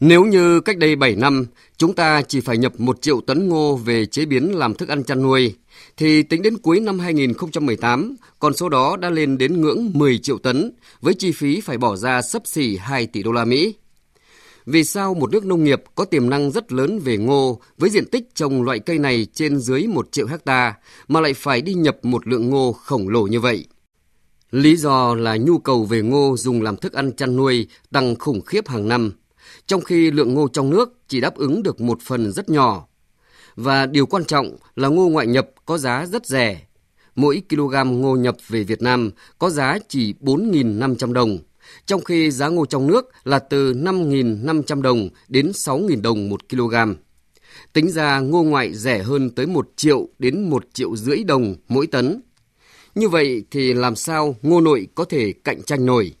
[0.00, 3.76] Nếu như cách đây 7 năm, chúng ta chỉ phải nhập 1 triệu tấn ngô
[3.76, 5.54] về chế biến làm thức ăn chăn nuôi,
[5.96, 10.38] thì tính đến cuối năm 2018, con số đó đã lên đến ngưỡng 10 triệu
[10.38, 13.74] tấn, với chi phí phải bỏ ra sấp xỉ 2 tỷ đô la Mỹ.
[14.66, 18.06] Vì sao một nước nông nghiệp có tiềm năng rất lớn về ngô với diện
[18.06, 20.74] tích trồng loại cây này trên dưới 1 triệu hecta
[21.08, 23.66] mà lại phải đi nhập một lượng ngô khổng lồ như vậy?
[24.50, 28.40] Lý do là nhu cầu về ngô dùng làm thức ăn chăn nuôi tăng khủng
[28.40, 29.12] khiếp hàng năm,
[29.66, 32.86] trong khi lượng ngô trong nước chỉ đáp ứng được một phần rất nhỏ.
[33.56, 36.62] Và điều quan trọng là ngô ngoại nhập có giá rất rẻ.
[37.14, 41.38] Mỗi kg ngô nhập về Việt Nam có giá chỉ 4.500 đồng,
[41.86, 46.74] trong khi giá ngô trong nước là từ 5.500 đồng đến 6.000 đồng một kg.
[47.72, 51.86] Tính ra ngô ngoại rẻ hơn tới 1 triệu đến 1 triệu rưỡi đồng mỗi
[51.86, 52.20] tấn.
[52.94, 56.12] Như vậy thì làm sao ngô nội có thể cạnh tranh nổi?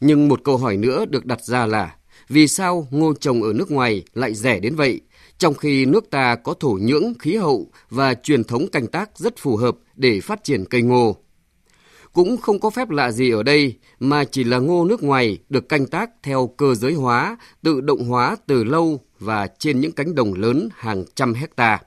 [0.00, 1.94] Nhưng một câu hỏi nữa được đặt ra là
[2.28, 5.00] vì sao ngô trồng ở nước ngoài lại rẻ đến vậy,
[5.38, 9.38] trong khi nước ta có thổ nhưỡng, khí hậu và truyền thống canh tác rất
[9.38, 11.16] phù hợp để phát triển cây ngô?
[12.12, 15.68] Cũng không có phép lạ gì ở đây mà chỉ là ngô nước ngoài được
[15.68, 20.14] canh tác theo cơ giới hóa, tự động hóa từ lâu và trên những cánh
[20.14, 21.78] đồng lớn hàng trăm hecta.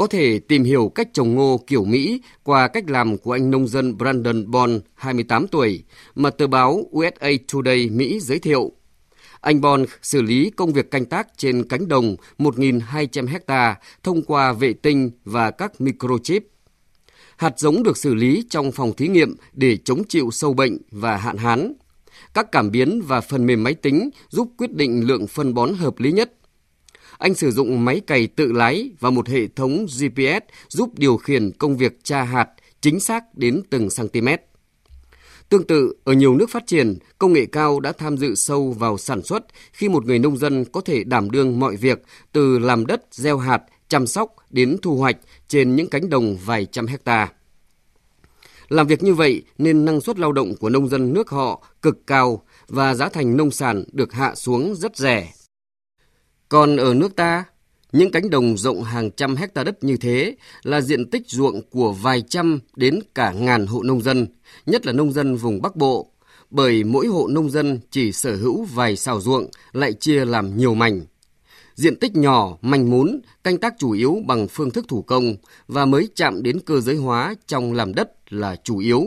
[0.00, 3.68] Có thể tìm hiểu cách trồng ngô kiểu Mỹ qua cách làm của anh nông
[3.68, 5.84] dân Brandon Bond, 28 tuổi,
[6.14, 8.72] mà tờ báo USA Today Mỹ giới thiệu.
[9.40, 14.52] Anh Bond xử lý công việc canh tác trên cánh đồng 1.200 hecta thông qua
[14.52, 16.46] vệ tinh và các microchip.
[17.36, 21.16] Hạt giống được xử lý trong phòng thí nghiệm để chống chịu sâu bệnh và
[21.16, 21.72] hạn hán.
[22.34, 25.98] Các cảm biến và phần mềm máy tính giúp quyết định lượng phân bón hợp
[25.98, 26.32] lý nhất.
[27.20, 31.50] Anh sử dụng máy cày tự lái và một hệ thống GPS giúp điều khiển
[31.58, 32.48] công việc tra hạt
[32.80, 34.28] chính xác đến từng cm.
[35.48, 38.98] Tương tự, ở nhiều nước phát triển, công nghệ cao đã tham dự sâu vào
[38.98, 42.86] sản xuất khi một người nông dân có thể đảm đương mọi việc từ làm
[42.86, 45.16] đất, gieo hạt, chăm sóc đến thu hoạch
[45.48, 47.28] trên những cánh đồng vài trăm hecta.
[48.68, 52.06] Làm việc như vậy nên năng suất lao động của nông dân nước họ cực
[52.06, 55.32] cao và giá thành nông sản được hạ xuống rất rẻ.
[56.50, 57.44] Còn ở nước ta,
[57.92, 61.92] những cánh đồng rộng hàng trăm hecta đất như thế là diện tích ruộng của
[61.92, 64.26] vài trăm đến cả ngàn hộ nông dân,
[64.66, 66.10] nhất là nông dân vùng Bắc Bộ,
[66.50, 70.74] bởi mỗi hộ nông dân chỉ sở hữu vài xào ruộng lại chia làm nhiều
[70.74, 71.00] mảnh.
[71.74, 75.36] Diện tích nhỏ, manh mún, canh tác chủ yếu bằng phương thức thủ công
[75.68, 79.04] và mới chạm đến cơ giới hóa trong làm đất là chủ yếu.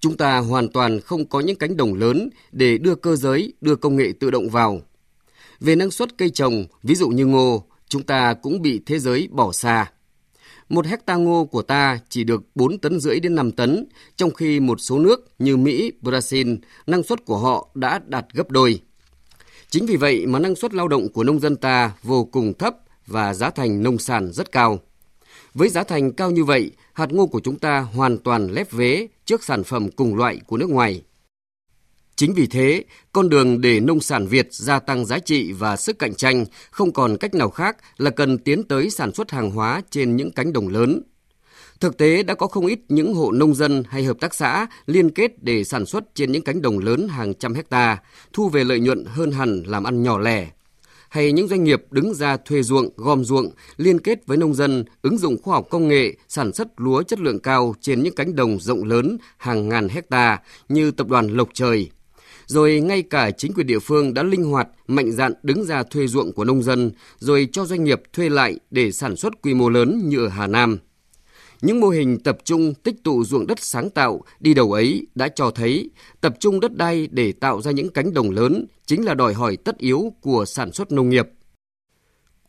[0.00, 3.76] Chúng ta hoàn toàn không có những cánh đồng lớn để đưa cơ giới, đưa
[3.76, 4.80] công nghệ tự động vào.
[5.60, 9.28] Về năng suất cây trồng, ví dụ như ngô, chúng ta cũng bị thế giới
[9.30, 9.92] bỏ xa.
[10.68, 14.60] Một hecta ngô của ta chỉ được 4 tấn rưỡi đến 5 tấn, trong khi
[14.60, 18.80] một số nước như Mỹ, Brazil, năng suất của họ đã đạt gấp đôi.
[19.70, 22.74] Chính vì vậy mà năng suất lao động của nông dân ta vô cùng thấp
[23.06, 24.78] và giá thành nông sản rất cao.
[25.54, 29.08] Với giá thành cao như vậy, hạt ngô của chúng ta hoàn toàn lép vế
[29.24, 31.02] trước sản phẩm cùng loại của nước ngoài.
[32.18, 35.98] Chính vì thế, con đường để nông sản Việt gia tăng giá trị và sức
[35.98, 39.82] cạnh tranh không còn cách nào khác là cần tiến tới sản xuất hàng hóa
[39.90, 41.02] trên những cánh đồng lớn.
[41.80, 45.10] Thực tế đã có không ít những hộ nông dân hay hợp tác xã liên
[45.10, 47.98] kết để sản xuất trên những cánh đồng lớn hàng trăm hecta,
[48.32, 50.48] thu về lợi nhuận hơn hẳn làm ăn nhỏ lẻ.
[51.08, 54.84] Hay những doanh nghiệp đứng ra thuê ruộng, gom ruộng, liên kết với nông dân,
[55.02, 58.36] ứng dụng khoa học công nghệ, sản xuất lúa chất lượng cao trên những cánh
[58.36, 61.90] đồng rộng lớn hàng ngàn hecta như tập đoàn Lộc Trời,
[62.48, 66.06] rồi ngay cả chính quyền địa phương đã linh hoạt, mạnh dạn đứng ra thuê
[66.06, 69.68] ruộng của nông dân, rồi cho doanh nghiệp thuê lại để sản xuất quy mô
[69.68, 70.78] lớn như ở Hà Nam.
[71.62, 75.28] Những mô hình tập trung tích tụ ruộng đất sáng tạo đi đầu ấy đã
[75.28, 79.14] cho thấy tập trung đất đai để tạo ra những cánh đồng lớn chính là
[79.14, 81.28] đòi hỏi tất yếu của sản xuất nông nghiệp.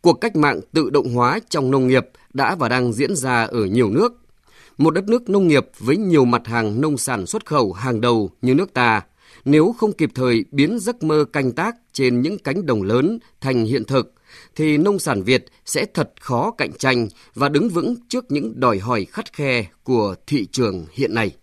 [0.00, 3.64] Cuộc cách mạng tự động hóa trong nông nghiệp đã và đang diễn ra ở
[3.64, 4.12] nhiều nước.
[4.78, 8.30] Một đất nước nông nghiệp với nhiều mặt hàng nông sản xuất khẩu hàng đầu
[8.42, 9.02] như nước ta–
[9.50, 13.64] nếu không kịp thời biến giấc mơ canh tác trên những cánh đồng lớn thành
[13.64, 14.14] hiện thực,
[14.56, 18.78] thì nông sản Việt sẽ thật khó cạnh tranh và đứng vững trước những đòi
[18.78, 21.36] hỏi khắt khe của thị trường hiện nay.